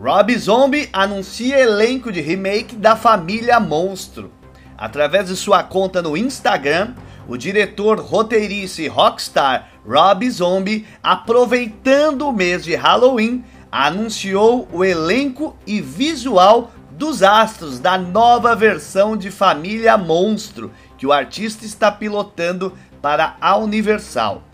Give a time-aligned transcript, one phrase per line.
[0.00, 4.30] Rob Zombie anuncia elenco de remake da Família Monstro.
[4.76, 6.94] Através de sua conta no Instagram,
[7.26, 15.56] o diretor, roteirista e rockstar Rob Zombie, aproveitando o mês de Halloween, anunciou o elenco
[15.66, 22.72] e visual dos astros da nova versão de Família Monstro que o artista está pilotando
[23.02, 24.44] para a Universal.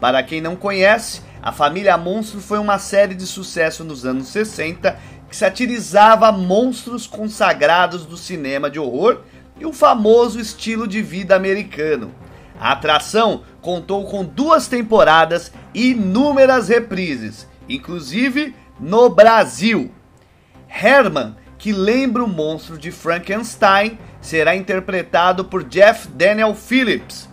[0.00, 4.98] Para quem não conhece, a Família Monstro foi uma série de sucesso nos anos 60
[5.28, 9.20] que satirizava monstros consagrados do cinema de horror
[9.58, 12.12] e o famoso estilo de vida americano.
[12.60, 19.92] A atração contou com duas temporadas e inúmeras reprises, inclusive no Brasil.
[20.68, 27.28] Herman, que lembra o monstro de Frankenstein, será interpretado por Jeff Daniel Phillips.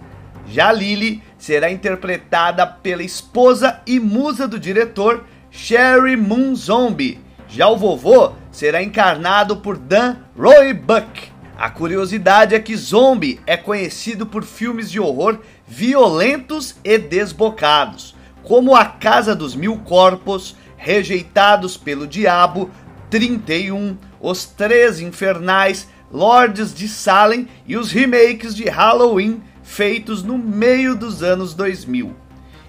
[0.48, 7.20] Já Lily será interpretada pela esposa e musa do diretor, Sherry Moon Zombie.
[7.48, 11.32] Já o vovô será encarnado por Dan Roebuck.
[11.56, 18.76] A curiosidade é que Zombie é conhecido por filmes de horror violentos e desbocados, como
[18.76, 22.72] A Casa dos Mil Corpos, Rejeitados pelo Diabo,
[23.12, 30.96] 31, Os Três Infernais, Lords de Salem e os remakes de Halloween feitos no meio
[30.96, 32.16] dos anos 2000.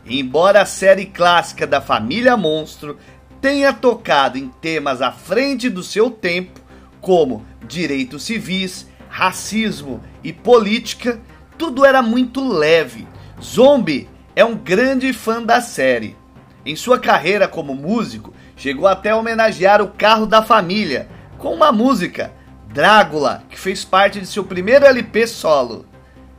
[0.07, 2.97] Embora a série clássica da família Monstro
[3.41, 6.61] tenha tocado em temas à frente do seu tempo,
[7.01, 11.21] como direitos civis, racismo e política,
[11.59, 13.07] tudo era muito leve.
[13.41, 16.17] Zombie é um grande fã da série.
[16.65, 21.71] Em sua carreira como músico, chegou até a homenagear o carro da família com uma
[21.71, 22.33] música,
[22.69, 25.87] Drácula, que fez parte de seu primeiro LP solo.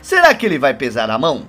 [0.07, 1.45] Será que ele vai pesar a mão?